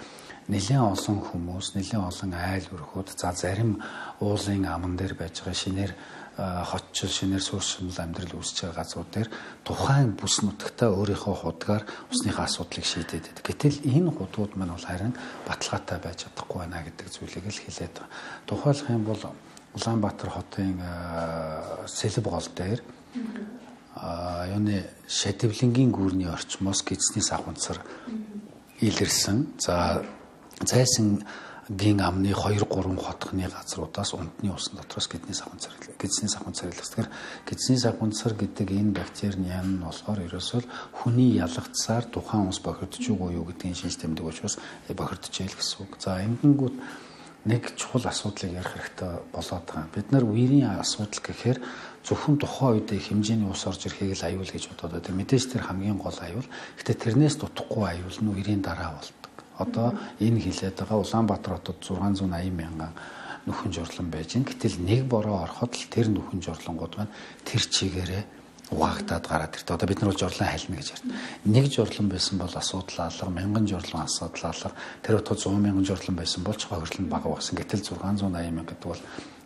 [0.47, 3.83] нэлээд олон хүмүүс, нэлээд олон айл өрхүүд за зарим
[4.23, 5.93] уулын аман дээр байж байгаа шинээр
[6.39, 9.29] хотчил шинээр сууршмал амьдрал үүсэж байгаа газрууд дээр
[9.69, 13.45] тухайн бүс нутагтаа өөрийнхөө худгаар усныхаа асуудлыг шийдээд байдаг.
[13.45, 15.13] Гэтэл энэ худгууд маань бол харин
[15.45, 18.11] баталгаатай байж чадахгүй байна гэдэг зүйлийг л хэлээд байгаа.
[18.49, 19.23] Тухайлах юм бол
[19.75, 20.77] Улаанбаатар хотын
[21.89, 22.81] сэлб гол дээр
[24.53, 27.81] юуны шативлингийн гүүрний орчмоос гидсний савханцар
[28.81, 29.47] илэрсэн.
[29.59, 30.05] За
[30.61, 31.25] зайсан
[31.69, 37.09] гин амны 2 3 хотхны газруудаас унтны усан дотроос гидний савханцар гидсний савханцар илэрсээр
[37.49, 43.31] гидсний савханцар гэдэг энэ бактерийн яам нь болохоор ерөөсөө хүний ялгцсаар тухайн ус бохирдож байгаа
[43.39, 44.59] юу гэдгийг шинж тэмдэг учраас
[44.91, 45.93] бохирдож ийл гэсэн үг.
[46.03, 46.75] За ингэнгүүт
[47.45, 49.91] нэг чухал асуудлыг ярих хэрэгтэй болоод байгаа.
[49.95, 51.59] Бид нар үерийн асуудал гэхээр
[52.07, 55.15] зөвхөн тухайн үед хэмжээний ус орж ирэхийг л аюул гэж бодоод байдаг.
[55.15, 56.47] Мэдээж тэр хамгийн гол аюул.
[56.79, 59.33] Гэтэ тэрнээс дутхгүй аюул нь үерийн дараа болдог.
[59.59, 59.89] Одоо
[60.23, 62.95] энэ хилээд байгаа Улаанбаатар хотод 680 мянган
[63.47, 64.47] нөхөн журлан байж гин.
[64.47, 68.42] Гэтэл нэг бороо ороход л тэр нөхөн журлангууд маань тэр чигээрээ
[68.73, 69.75] угаагдаад гараад иртэ.
[69.75, 71.13] Одоо бид нар бол журлан хайлна гэж ярьдаг.
[71.45, 74.73] Нэг журлан байсан бол асуудал алга, мянган журлан асуудал алга.
[75.05, 77.59] Тэр отод 100 мянган журлан байсан бол чухал бага багсан.
[77.61, 79.03] Гэтэл 680 мянга гэдэг бол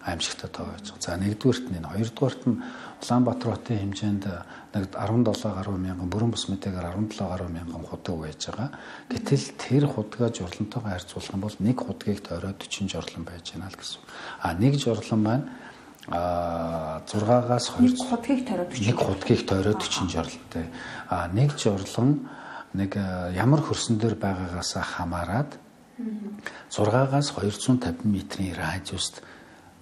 [0.06, 1.02] аимшигтай тоо байж байгаа.
[1.02, 2.62] За нэгдүгürt нь хоёрдугаарт нь
[2.96, 4.24] Улаанбаатар хотын хэмжээнд
[4.72, 8.70] нэг 17 гаруй мянган бүрэн бус мэдээгээр 17 гаруй мянган худаг байж байгаа.
[9.10, 13.76] Гэтэл тэр худгаа журлантайгаа харьцуулах юм бол нэг худгийг тойроод 40 журлан байж байна л
[13.76, 14.00] гэсэн.
[14.40, 15.44] А нэг журлан маань
[16.09, 20.66] а 6-аас 2 нэг худгийг тойроод 40 нэг худгийг тойроод 40 жорлонтой.
[21.11, 22.29] А нэг жорлон
[22.75, 22.95] нэг
[23.35, 25.59] ямар хөрсөн дээр байгаагаас хамаарад
[26.71, 29.23] 6-аас 250 метрийн радиуст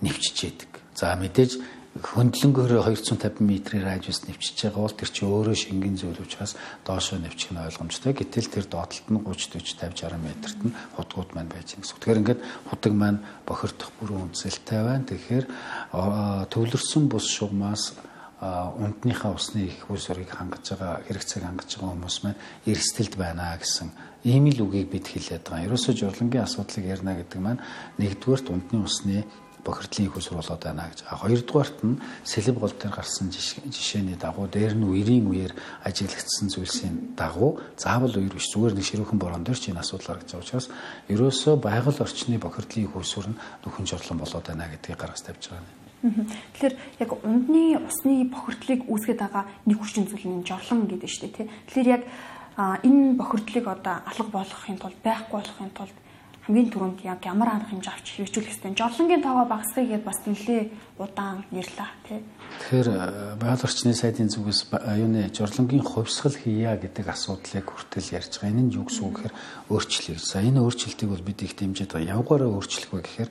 [0.00, 0.70] нэвчиж яадаг.
[0.94, 1.58] За мэдээж
[1.94, 7.54] хөндлөнгөөр 250 м-ийн радиус нэвчиж байгаа бол тэр чинь өөрөө шингэн зүйл учраас доошоо нэвчих
[7.54, 8.18] нь ойлгомжтой.
[8.18, 11.94] Гэтэл тэр доотлолт нь 30 40 50 60 м-т нь хутгууд маань байж байгаа.
[11.94, 15.06] Тэгэхээр ингээд худаг маань бохирдох бүрэн үндсэлтэй байна.
[15.06, 15.46] Тэгэхээр
[16.50, 17.94] төвлөрсөн бус шугамаас
[18.42, 23.88] унтныхаа усны их хүү сургийг хангаж байгаа хэрэгцээг хангаж байгаа хүмүүс маань эрсдэлд байна гэсэн
[24.26, 25.70] ийм л үгийг бид хэлээд байгаа.
[25.70, 27.62] Ерөөсөө журлангийн асуудлыг ярина гэдэг маань
[28.02, 29.24] нэгдүгээрт унтны усны
[29.64, 31.04] бохирдлын их усур болоод байна гэж.
[31.08, 37.16] А хоёрдугаарт нь сэлб гол дээр гарсан жишээний дагуу дээр нь үерийн үеэр ажиглагдсан зүйлсийн
[37.16, 40.68] дагуу заавал үер биш зүгээр нэг ширүүхэн борон дээр ч энэ асуудал гарч байгаа учраас
[41.08, 45.64] ерөөсөө байгаль орчны бохирдлын их усур нь нөхөн жорлон болоод байна гэдгийг гаргаж тавьж байгаа
[45.64, 45.84] юм.
[46.04, 51.36] Тэгэхээр яг ундны усны бохирдлыг үүсгэж байгаа нэг хүчин зүйл нь жорлон гэдэг шүү дээ
[51.48, 51.48] тий.
[51.72, 52.02] Тэгэхээр яг
[52.84, 55.96] энэ бохирдлыг одоо алга болгохын тулд байхгүй болгохын тулд
[56.44, 58.76] хамгийн түрүүнд яг ямар арга хэмжээ авч хэрэгжүүлэх ёстой.
[58.76, 60.62] Жорлонгийн тоогоо багасгахыг гээд бас нэлээ
[61.00, 62.20] удаан ярьлаа тий.
[62.20, 62.96] Тэгэхээр э,
[63.40, 68.52] байгаль орчны сайдын зүгээс юуны жорлонгийн хувьсгал хийя гэдэг асуудлыг хүртэл ярьж байгаа.
[68.52, 69.34] Энэ нь юу гэсэн үг гэхээр
[69.72, 70.20] өөрчлөлт.
[70.20, 72.12] За энэ өөрчлөлтийг бол бид их дэмжиж байгаа.
[72.20, 73.30] Явгаараа өөрчлөх вэ гэхээр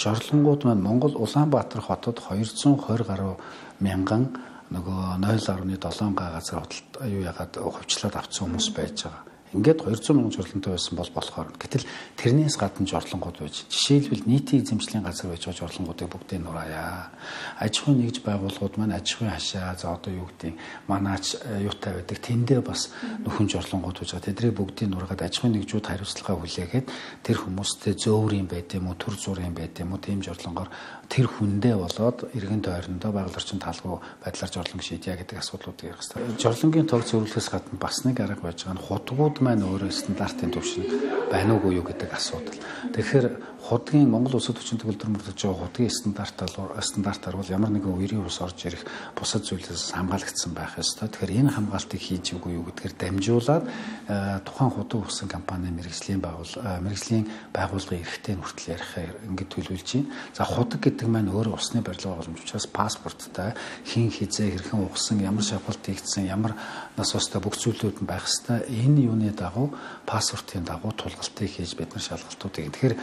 [0.00, 3.36] жорлонгууд маань Монгол Улаанбаатар хотод 220 гаруй
[3.84, 4.32] мянган
[4.72, 9.33] нөгөө 0.7 га газар худалд аюу ягаад хувьчлаад авсан хүмүүс байж байгаа.
[9.54, 11.86] Ингээд 200 мянган жорлонтой байсан бол болохоор гэтэл
[12.18, 17.14] тэрнээс гадна жорлонгууд байж жишээлбэл нийтийн эзэмшлийн газар байж байгаа жорлонгуудыг бүгдийг нураая.
[17.62, 20.58] Аж ахуйн нэгж байгууллагууд маань аж ахуйн хашаа за одоо юу гэдэг
[20.90, 22.90] манаач э, юутай байдаг тэндээ бас
[23.22, 24.26] нөхөн жорлонгууд байж байгаа.
[24.26, 26.86] Тэдрийг бүгдийг нургаад аж ахуйн нэгжүүд хариуцлага хүлээгээд
[27.22, 30.66] тэр хүмүүстээ зөөврийн байд юм уу төр зургийн байд юм уу тийм жорлонгоор
[31.08, 36.40] тэр хүндээ болоод иргэн тойрондоо байгаль орчин талгүй байдлаар жорлон шийдья гэдэг асуудлуудыг ярих хэрэгтэй.
[36.42, 40.84] Жорлонгийн тог зөвлөхөөс гадна бас нэг арга байж байгаа нь худгууд маань өөрөө стандартын түвшин
[41.30, 42.58] байна уугүй юу гэдэг асуудал.
[42.94, 43.26] Тэгэхээр
[43.64, 48.36] худгийн Монгол улсад хүчин төгөлдөр мөрдөж байгаа худгийн стандартаар стандартаар бол ямар нэгэн үерийн ус
[48.44, 48.84] орж ирэх
[49.16, 51.08] бусад зүйлээс хамгаалагдсан байх ёстой.
[51.08, 56.52] Тэгэхээр энэ хамгаалтыг хийж үгүй юу гэдгээр дамжуулаад э, тухайн худаг усан компани мэрэгжлийн байгуул
[56.60, 57.24] э, мэрэгжлийн
[57.56, 58.92] байгууллагын эрхтэй хүртэл ярих
[59.32, 60.12] ингээд төлөвлөж байна.
[60.36, 63.56] За худаг гэдэг маань өөрөө усны барилга боломж учраас паспорттай
[63.88, 66.52] хин хизээ хэрхэн угсан ямар шавхалт хийгдсэн ямар
[67.00, 69.72] нас устай бүх зүйлүүд нь байх хэвээр энэ юуны дагуу
[70.04, 72.68] паспортын дагуу тулгалтыг хийж бид нар шалгалтуудыг.
[72.68, 72.94] Тэгэхээр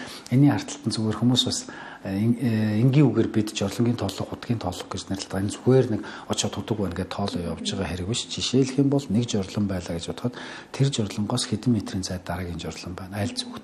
[0.51, 1.59] энэний ардталт нь зүгээр хүмүүс бас
[2.03, 5.39] э, э, энгийн үгээр бид жорлонгийн тооллого, хутгийн тооллого гэж нэрлэдэг.
[5.39, 8.27] Энэ зүгээр нэг очоод худаг байна гэдэг тоолоо явж байгаа хэрэг биш.
[8.27, 10.35] Жишээлх юм бол нэг жорлон байлаа гэж бодоход
[10.75, 13.23] тэр жорлонгоос хэдэн метрийн зайд дараагийн жорлон байна.
[13.23, 13.63] Аль зүгт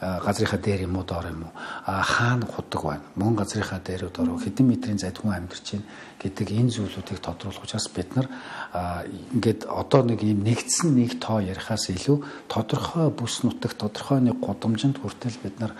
[0.00, 1.52] газрынхаа дээр юм уу доор юм уу?
[1.84, 3.04] Хаана худаг байна?
[3.16, 5.86] Мөн газрынхаа дээр доор хэдэн метрийн зайд хүн амьдарч байна
[6.16, 8.28] гэдэг энэ зүйлүүдийг тодруулах учраас бид нар
[9.36, 14.96] ингээд одоо нэг юм нэгдсэн нэг тоо ярихаас илүү тодорхой бүс нутаг тодорхой нэг гудамжинд
[15.00, 15.72] хүртэл бид нар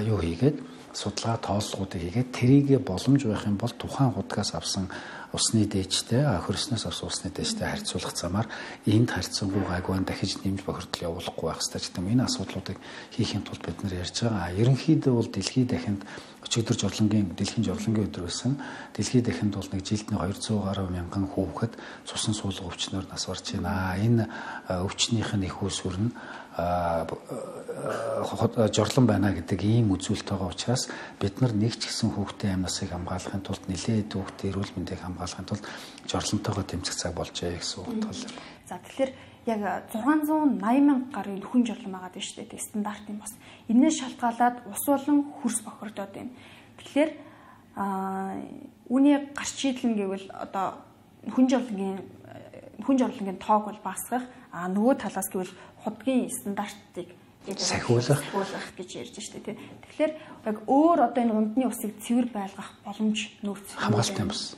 [0.00, 0.56] юу хийгээд
[0.96, 4.88] судалгаа тооллогуудыг хийгээд тэрийгэ боломж байх юм бол тухайн худгаас авсан
[5.32, 8.48] усны дээжтэй хөрснөөс авсан усны дээжтэй харьцуулах замаар
[8.88, 12.78] энд харьцангуй гайгүй дахиж нэмж бохирдол явуулахгүй байх хэрэгтэй гэдэг энэ асуудлуудыг
[13.12, 14.56] хийхин тулд бид нар ярьж байгаа.
[14.56, 16.00] Ерөнхийдөө бол дэлхийд дахинд
[16.48, 18.56] өчигдөр жорлонгийн дэлхийн жорлонгийн өдөр байсан.
[18.96, 21.76] Дэлхийд дахинд бол нэг жилд 200 гаруй мянган хүүхэд
[22.08, 24.00] цусан суулга өвчнөөр нас барж байна.
[24.00, 24.24] Энэ
[24.70, 26.14] өвчнийх нь их усүр нь
[28.74, 30.90] жорлон байна гэдэг ийм үзүүлэлт байгаа учраас
[31.22, 35.46] бид нар нэг ч гэсэн хүүхдийн амь насыг хамгаалахын тулд нэлээд хүүхдийн эрүүл мэндийг хамгаалахын
[35.46, 35.62] тулд
[36.10, 38.26] жорлонтойгоо тэмцэх цаг болжээ гэсэн утгал.
[38.66, 39.12] За тэгэхээр
[39.46, 39.60] яг
[39.94, 43.32] 680 мянга гарын нөхөн жорлон байгаа дээ шүү дээ стандартын бас.
[43.70, 46.34] Энээс шалтгаалаад ус болон хөрс бохирдоод байна.
[46.82, 47.10] Тэгэхээр
[47.78, 48.34] аа
[48.90, 50.82] үүний гарч шийдлэн гэвэл одоо
[51.22, 52.02] нөхөн жорлонгийн
[52.82, 55.52] нөхөн жорлонгийн тоог бол багасгах а нөгөө талаас гэвэл
[55.88, 57.08] худгийн стандартыг
[57.56, 58.20] сахиулах
[58.76, 59.56] гэж ярьж штэ тий.
[59.56, 60.12] Тэгэхээр
[60.44, 64.56] яг өөр одоо энэ ундны усыг цэвэр байлгах боломж нөөц хамгаалалт юм бас.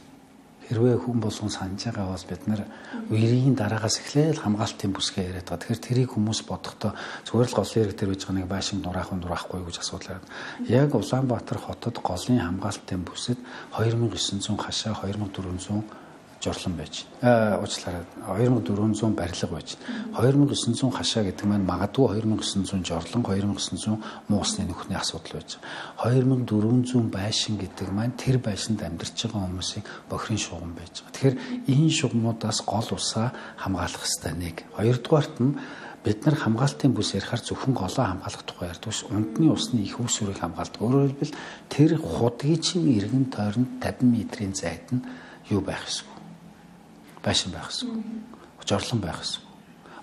[0.67, 2.63] Хэрвээ хүн болгон санаж байгаа бол бид нар
[3.11, 5.63] үерийн дараагаас эхлээл хамгаалтын бүсгээ яриад байгаа.
[5.67, 6.95] Тэгэхээр тэрийг хүмүүс бодохдоо
[7.27, 10.31] зүгээр л голын хэрэг дээр байж байгаа нэг байшин нураах нь нураахгүй гэж асуудал байна.
[10.71, 13.39] Яг Улаанбаатар хотод голын хамгаалтын бүсэд
[13.75, 15.83] 2900 хашаа 2400
[16.41, 17.61] жорлон байж байна.
[17.61, 20.33] Уучлаарай 2400 барилга байж байна.
[20.33, 25.59] 2900 хашаа гэдэг маань магадгүй 2900 жорлон 2900 муусны нөхний асуудал байж
[26.01, 26.41] байгаа.
[26.49, 31.13] 2400 байшин гэдэг маань тэр байшинд амьдарч байгаа хүмүүсийн бохирын шугам байж байгаа.
[31.13, 31.37] Тэгэхээр
[31.69, 34.57] энэ шугамнуудаас гол усаа хамгаалах хэрэгтэй нэг.
[34.81, 35.59] Хоёрдугаарт нь
[36.01, 39.05] бид нар хамгаалтын бүс ярихаар зөвхөн голоо хамгаалах тухай ярьдаг ш.
[39.13, 40.81] Ундны усны их усүрийг хамгаалдаг.
[40.81, 41.37] Өөрөөр хэлбэл
[41.69, 45.05] тэр худгийн чинь иргэн тойронд 50 м-ийн зайд нь
[45.53, 46.10] юу байх ёсгүй
[47.25, 47.89] байшин байх гэсэн.
[48.67, 49.51] Жорлон байх гэсэн.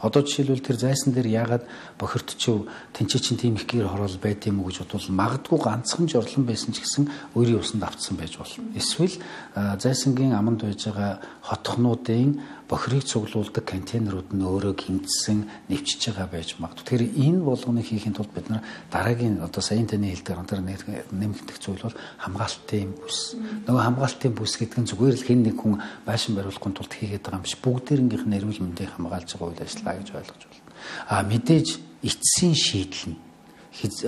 [0.01, 1.63] Одоо жишээлбэл тэр зайсан дээр яагаад
[1.97, 6.45] бохирдчив тэнцээ чин тийм их гэр хороол байд юм уу гэж бодвол магадгүй ганцхан жорлон
[6.45, 8.62] байсан ч гэсэн өөрийн усанд автсан байж болно.
[8.77, 9.17] Эсвэл
[9.58, 16.84] зайсангийн аманд байж байгаа хотхнуудын бохирыг цуглуулдаг контейнерууд нь өөрөө гимтсэн нэвчж байгаа байж магадгүй.
[16.84, 21.88] Тэгэхээр энэ болгоныг хийхин тулд бид нар дараагийн одоо саяын таны хэлдэг онтор нэмэгдэх зүйл
[21.88, 23.39] бол хамгаалтын бүс.
[23.63, 27.39] Нөгөө хамгаалтын бүс гэдэг нь зүгээр л хэн нэг хүн байшин бариулахын тулд хийгээд байгаа
[27.39, 27.56] юм биш.
[27.63, 30.67] Бүгдээрнгийнх нь эрүүл мэндийг хамгаалж байгаа үйл ажиллагаа гэж ойлгож байна.
[31.08, 31.67] А мэдээж
[32.03, 33.17] эцсийн шийдэл нь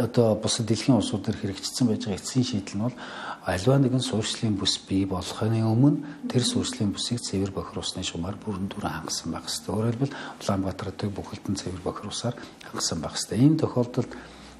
[0.02, 2.98] одоо бусад дэлхийн улсууд төр хэрэгжсэн байж байгаа эцсийн шийдэл нь бол
[3.46, 8.68] альва нэгэн суурьшлийн бүс бий болохын өмнө тэр суурьшлийн бүсийг цэвэр бохир усны шугамар бүрэн
[8.68, 9.72] дүрэн хангасан байх хэрэгтэй.
[9.72, 12.36] Өөрөөр хэлбэл Улаанбаатар хотыг бүхэлдэн цэвэр бохир усаар
[12.68, 13.40] хангасан байх хэрэгтэй.
[13.40, 14.12] Энэ тохиолдолд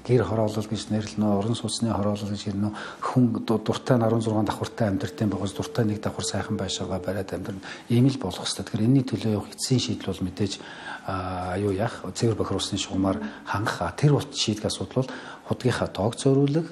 [0.06, 5.52] гэр хороолол гэж нэрлэнэ орон сууцны хороолол гэж ирнэ хүн дуртай 16 давхартай амьдртын байгаас
[5.52, 9.52] дуртай нэг давхар сайхан байшаага бариад амьдрна ийм л болох хэвээр тэгэхээр энэний төлөө явах
[9.52, 10.52] эцсийн шийдэл бол мэдээж
[11.06, 12.04] аюу яах?
[12.14, 13.96] Цэвэр бохир усны шугамар хангах.
[13.96, 15.10] Тэр ут шийдэх асуудал бол
[15.48, 16.68] худгийнхаа тоог цөөрүүлэх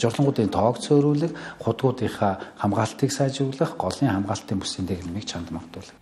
[0.00, 5.94] жорлонгуудын тоог цөөрүүлэх худгуудынхаа хамгаалтыг сайжруулах голын хамгаалтын бүсийн дэглэмийг чанд магтуулах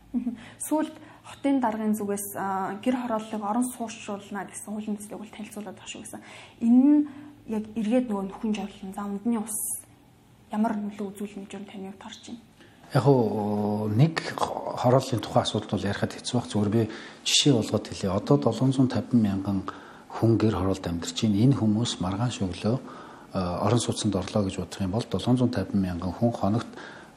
[0.65, 0.95] сүүлд
[1.39, 2.35] хотын даргын зүгээс
[2.83, 6.21] гэр хорооллыг орон суурьшуулна гэсэн хуулийн төслийг бол танилцуулаад багш гэсэн.
[6.67, 7.07] Энэ нь
[7.47, 9.57] яг эргээд нөгөө нөхөн жорлон за умдны ус
[10.51, 12.43] ямар нөлөө үзүүлнэ гэж таны хувьд харж байна.
[12.91, 16.83] Яг уу нэг хорооллын тухайн асуудал бол ярихад хэцүү байх зүгээр би
[17.23, 18.11] жишээ болгоод хэлье.
[18.19, 19.63] Одоо 750 мянган
[20.11, 21.39] хүн гэр хороолд амьдарч байна.
[21.39, 22.77] Энэ хүмүүс маргаан шөглөө
[23.39, 26.71] орон сууцнд орлоо гэж бодох юм бол 750 мянган хүн хоногт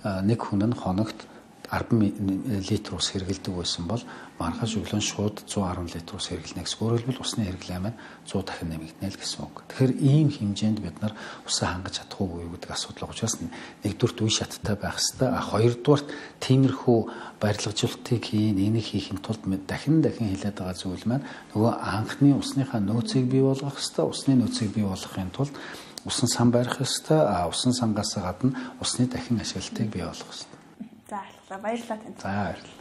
[0.04, 1.31] нэг хүн нь хоногт
[1.72, 4.04] 10 литр ус хэрэгэлдэг байсан бол
[4.36, 6.80] маргааш өглөө шууд 110 литр ус хэрэглэнэ гэсэн.
[6.84, 9.56] Өөрөөр хэлбэл усны хэрэглээ маань 100 дахин нэмэгдэнэ л гэсэн үг.
[9.72, 11.16] Тэгэхээр ийм хэмжээнд бид нар
[11.48, 13.40] усаа хангаж чадах уу гэдэг асуудал учраас
[13.88, 15.32] нэгдүгürt үе шаттай байх хэвээр.
[15.32, 16.08] А хоёрдугаарт
[16.44, 17.00] тиймэрхүү
[17.40, 21.24] барилгажуулалтыг хийн, энийг хийхин тулд дахин дахин хэлээд байгаа зүйл маань
[21.56, 24.12] нөгөө анхны усныхаа нөөцийг бий болгох хэвээр.
[24.12, 25.56] Усны нөөцийг бий болгохын тулд
[26.04, 27.48] усан сан барих хэвээр.
[27.48, 30.60] Усан сангаас гадна усны дахин ашиглалтыг бий болгох хэвээр.
[31.08, 32.20] За баярлалаа танд.
[32.22, 32.80] За баярлалаа.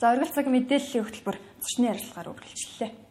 [0.00, 3.05] За оргил цаг мэдээллийн хөтөлбөр зочны ярилцлагаар үргэлжлэлээ.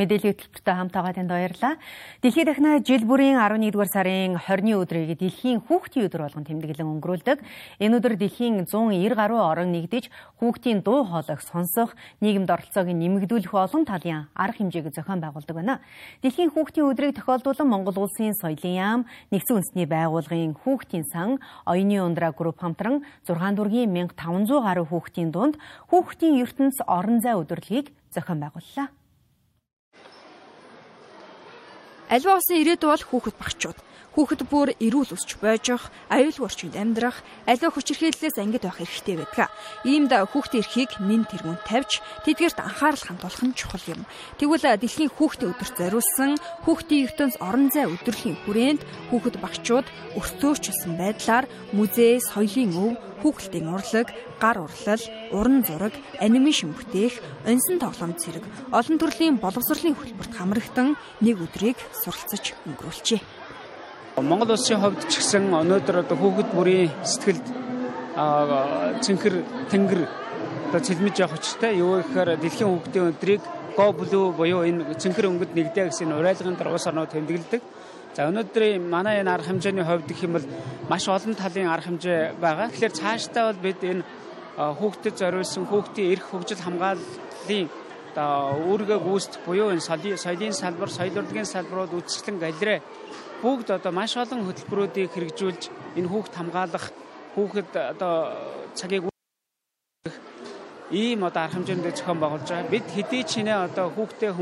[0.00, 1.76] Мэдээллийн хөтөлбөртөө хамт байгаа танд баярлалаа.
[2.24, 7.38] Дэлхийд дахна жил бүрийн 11-р сарын 20-ны өдрийг дэлхийн хүүхдийн өдөр болгон тэмдэглэн өнгөрүүлдэг.
[7.84, 10.08] Энэ өдөр дэлхийн 190 гаруй орон нэгдэж
[10.40, 11.92] хүүхдийн дуу хоолойг сонсох,
[12.24, 15.84] нийгэмд оролцоог нэмэгдүүлэх олон талын арга хэмжээг зохион байгуулдаг байна.
[16.24, 22.32] Дэлхийн хүүхдийн өдрийг тохиолдуулан Монгол улсын соёлын яам, нэгдсэн үндэсний байгууллагын хүүхдийн сан, оюуны ундраа
[22.32, 25.60] групп хамтран 6 дүргийн 1500 гаруй хүүхдийн дунд
[25.92, 28.88] хүүхдийн ертөнц орон зай өдөрлөгийг зохион байгууллаа.
[32.10, 33.78] Альва улсын ирээдүй бол хүүхэд багчууд.
[34.10, 39.54] Хүүхэд бүр эрүүл өсч бойжох, аюулгүй орчинд амьдрах, аливаа хүчирхийллээс ангид байх хэрэгтэй байдаг.
[39.86, 44.02] Иймд хүүхдийн эрхийг нэн тэргүүнд тавьж, тэдгээрт анхаарал хандуулах нь чухал юм.
[44.42, 46.30] Тэгвэл дэлхийн хүүхдийн өдөрт зориулсан
[46.66, 48.82] хүүхдийн ертөнц орон зай өдрөлийн хүрээнд
[49.14, 49.86] хүүхэд багчууд
[50.18, 52.92] өртөөчлсөн байдлаар музей, соёлын өв,
[53.22, 54.10] хүүхэлдэйн урлаг,
[54.42, 57.14] гар урлал, уран зураг, анимашн бүтээх,
[57.46, 58.42] оньсон тоглоом зэрэг
[58.74, 63.39] олон төрлийн боловсролын хөтөлбөрт хамрагдан нэг өдрийг суралцаж өнгөрүүлжээ.
[64.22, 67.46] Монгол улсын хувьд ч гэсэн өнөөдөр одоо хүүхэд бүрийн сэтгэлд
[69.00, 69.34] цэнхэр
[69.72, 70.00] тэнгэр
[70.68, 73.42] одоо цэлмэж явах учиртай юу гэхээр дэлхийн хүүхдийн өдрийг
[73.76, 77.62] Go Blue буюу энэ цэнхэр өнгөд нэгдээ гэсэн уриалгын дараа улс орнууд тэмдэглэдэг.
[78.12, 80.46] За өнөөдрийн манай энэ арга хэмжээний хувьд гэх юм бол
[80.90, 82.68] маш олон талын арга хэмжээ байгаа.
[82.68, 84.02] Тэгэхээр цаашдаа бол бид энэ
[84.58, 87.68] хүүхдэд зориулсан хүүхдийн эрх хөгжил хамгааллын
[88.10, 92.82] одоо үүргээ гүйцэтгэх буюу энэ соёлын салбар, соёл урлагийн салбарууд үдшилэн галерей
[93.42, 95.62] бүгд одоо маш олон хөтөлбөрүүдийг хэрэгжүүлж
[95.96, 96.86] энэ хүүхд хамгаалах
[97.34, 98.14] хүүхэд одоо
[98.76, 99.08] цагийг
[100.90, 102.68] ийм одоо арга хэмжээнд зохион байгуулж байгаа.
[102.68, 104.32] Бид хэдий ч нэ одоо хүүхдээ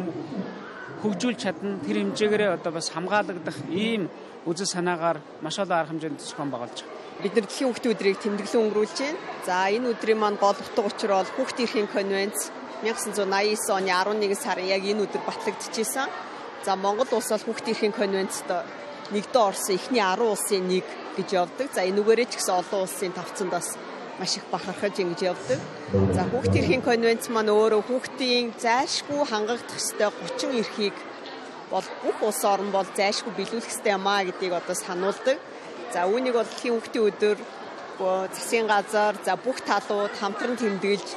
[1.03, 4.11] хөгжүүлж чадна тэр хэмжээгээр одоо бас хамгаалагдах ийм
[4.51, 7.23] үзэл санаагаар маш олон арга хэмжээнд зохион байгуулж байгаа.
[7.23, 9.19] Бид нар дэлхийн хүүхдийн өдрийг тэмдэглэн өнгөрүүлж байна.
[9.47, 12.39] За энэ өдрийн маань гол утга учир бол хүүхдийн эрхийн конвенц
[12.83, 16.09] 1989 оны 11 сарын яг энэ өдөр батлагдчихсэн.
[16.65, 18.49] За Монгол улс бол хүүхдийн эрхийн конвенцт
[19.15, 21.69] нэгдэн орсон эхний 10 улсын нэг гэж явдаг.
[21.73, 23.69] За энүүгээрээ ч гэсэн олон улсын тавцанд бас
[24.19, 25.59] маш их бахархаж ингэж явдаг.
[26.17, 30.97] За хүүхдийн эрхийн конвенц маань өөрөө хүүхдийн зайлшгүй хангагдах ёстой 30 эрхийг
[31.71, 35.39] бол бүх улс орн бол зайлшгүй биелүүлэх ёстой юм а гэдгийг одоо сануулдаг.
[35.95, 37.39] За үүнийг бол дэлхийн хүүхдийн өдөр
[37.99, 41.09] засгийн газар за бүх талууд хамтран тэмдэглэж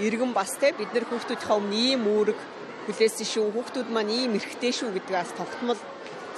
[0.00, 2.38] иргэн бас те бид нар хүүхдүүдийнхээ өмнө ийм үүрэг
[2.86, 5.80] хүлээсэн шүү хүүхдүүд маань ийм эрхтэй шүү гэдгийг бас тогтмол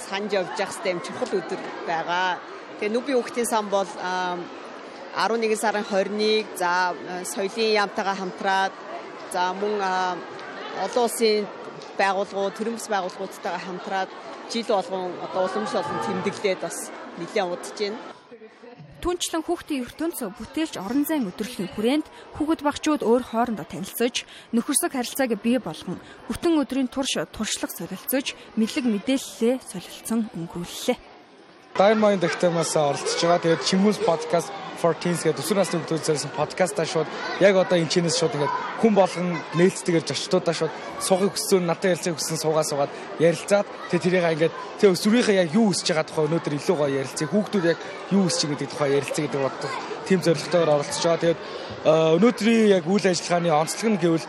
[0.09, 2.39] санаж явж явах хэвээр чухал өдөр байгаа.
[2.79, 3.89] Тэгээ нүби хүүхдийн сан бол
[5.15, 6.93] 11 сарын 20-ыг за
[7.33, 8.73] соёлын яамтайгаа хамтраад
[9.35, 9.83] За мөн
[10.85, 11.43] олон улсын
[11.99, 14.11] байгууллагууд, төрөмс байгууллагуудтайгаа хамтраад
[14.47, 16.77] жил болгон одоо уламжлал болон тэмдэглээд бас
[17.19, 18.14] нэлээд удаж байна.
[19.05, 22.07] Түүнчлэн хүүхдийн ертөнц бүтээлч орон зайн өдрөлийн хүрээнд
[22.41, 24.25] хүүхэд багчууд өөр хоорондоо танилцж,
[24.57, 31.14] нөхөрсөг харилцааг бий болгон бүтэн өдрийн турш туршлага солилцож, мэдлэг мэдээлэлээ солилцсон өнгөрүүллээ.
[31.75, 33.43] Diamond Academy-аас оролцож байгаа.
[33.43, 34.47] Тэгээд Чимгүс podcast
[34.79, 37.11] 14 гэдэг өсвөр насны хүүхдүүд зориулсан подкастаа шууд
[37.43, 40.71] яг одоо энэ чинээс шууд ингээд хүн болгон нээлттэйгээр зочдуудаа шууд
[41.03, 45.67] суугыг хүссэн надад ярилцахыг хүссэн суугаа суугаад ярилцаад тэгээ тэрийг ингээд тэгээ өсвөрийнхээ яг юу
[45.75, 47.33] хүсэж байгаа тухай өнөөдөр илүү гоё ярилцъя.
[47.35, 47.79] Хүүхдүүд яг
[48.15, 49.73] юу хүсэж байгаа гэдэг тухай ярилцъя гэдэг боддог.
[50.07, 51.23] Тим зорилготойгоор оролцож байгаа.
[51.27, 51.41] Тэгээд
[52.23, 54.27] өнөөдрийн яг үйл ажиллагааны онцлог нь гэвэл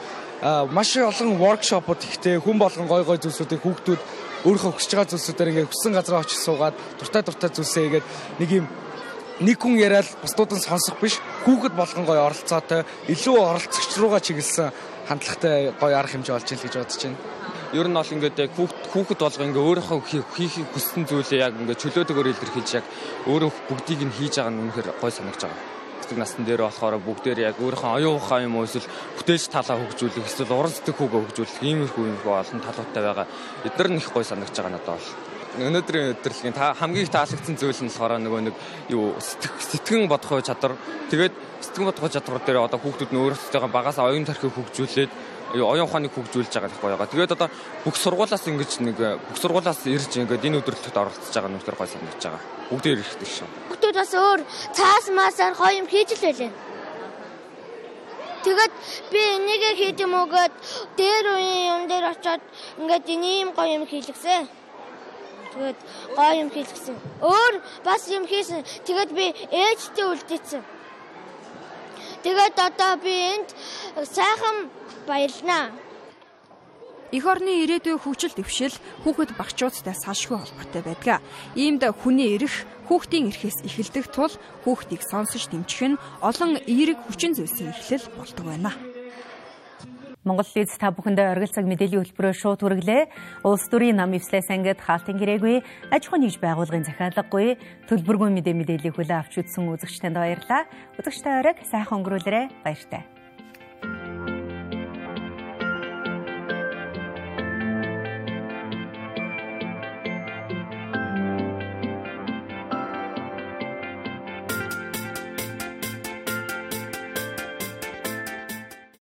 [0.74, 4.02] маш олон воркшопууд ихтэй хүн болгон гой гой зүйлсүүдийг хүүхдүүд
[4.46, 8.06] өөрийнхөө хүсэж байгаа зүйлсүүдээр ингээд хүссэн газараа очиж суугаад дуртай дуртай зүйлсээ игээд
[8.40, 8.66] нэг юм
[9.42, 14.72] нэг хүн яриад бусдууд нь сонсох биш хүүхэд болгон гоё оролцоотой илүү оролцогч руугаа чиглэсэн
[15.10, 17.20] хандлагатай гоё арга хэмжээ олж ил гэж бодож байна.
[17.76, 22.32] Ер нь бол ингээд яг хүүхэд болго ингээ өөрийнхөө хийхийг хүссэн зүйлээ яг ингээ чөлөөтэйгээр
[22.32, 22.86] илэрхийлж яг
[23.28, 25.75] өөрөө бүгдийг нь хийж байгаа нь үнэхээр гой санагдаж байгаа
[26.06, 28.86] сэтгэл насны дээр болохоор бүгдээр яг өөрийнхөө оюун ухаан юм уу эсвэл
[29.18, 33.28] бүтээж талаа хөгжүүлэх эсвэл уран сэтгэх хүүгээ хөгжүүлэх иймэрхүү юм олон талуудтай байгаа.
[33.66, 35.10] Эдгээр нь их гой санагдаж байгаа надад бол
[35.56, 38.56] өнөөдрийн өдрөлгийн та хамгийн их таалагдсан зүйл нь болохоор нөгөө нэг
[38.92, 40.76] юу сэтгэн бодох чадвар
[41.10, 45.12] тэгээд сэтгэн бодох чадвар дээр одоо хүүхдүүд нь өөрсдөө багаас оюун тархийг хөгжүүлээд
[45.56, 47.00] оюун ухааныг хөгжүүлж байгаа гэх гоё.
[47.00, 47.50] Тэгээд одоо
[47.86, 51.90] бүх сургуулаас ингэж нэг бүх сургуулаас ирж ингээд энэ өдрөлтөд оролцож байгаа нь үнэхээр гоё
[51.92, 52.44] санагдаж байгаа.
[52.70, 53.48] Бүгд ирэхтэй шүү.
[53.72, 54.42] Хүүхдүүд бас өөр
[54.76, 56.52] цаас маасаар гоё юм хийж л байлаа.
[58.46, 58.74] Тэгээд
[59.10, 60.54] би энийг хийж юм угээд
[61.00, 62.44] дээр үеийн юм дээр очиод
[62.78, 64.46] ингээд энэ юм гоё юм хийлгсэн.
[65.56, 65.80] Тэгээд
[66.14, 66.96] гоё юм хийлгсэн.
[67.26, 67.56] Өөр
[67.88, 68.62] бас юм хийсэн.
[68.86, 70.62] Тэгээд би ээжтэй үлдээсэн.
[72.26, 73.50] Тэгээд одоо би энд
[74.18, 74.70] сайхан
[75.08, 75.72] баярлнаа.
[77.14, 81.22] Эх орны ирээдүйн хөгжил дэвшил хүүхэд багчуудтай салшгүй холбоотой байдаг.
[81.54, 84.34] Иймд хүний эрх хүүхдийн эрхээс эхэлдэг тул
[84.66, 88.74] хүүхдийг сонсож дэмжих нь олон эерэг хүчин зүйлсийн эхлэл болдог байна.
[90.26, 93.02] Монгол лиз та бүхэндээ оргил цаг мэдээллийн хөтөлбөрөөр шууд хүргэлээ.
[93.46, 95.62] Улс төрийн нам эвслээс ангид хаалтын гэрээгүй,
[95.94, 97.48] аж ахуйн нэгж байгууллагын захиалаггүй,
[97.86, 100.66] төлбөргүй мэдээ мэдээллийг хүлээн авч үзсэн үзэгчдэнд баярлалаа.
[100.98, 103.15] Үзэгчтэй оройг сайхан өнгөрүүлээрэ баяртай.